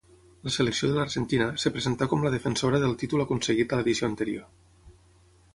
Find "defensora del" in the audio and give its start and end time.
2.37-2.97